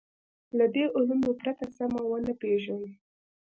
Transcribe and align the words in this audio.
له 0.57 0.65
دې 0.75 0.85
علومو 0.95 1.31
پرته 1.41 1.65
سمه 1.77 2.01
ونه 2.05 2.33
پېژنو. 2.41 2.89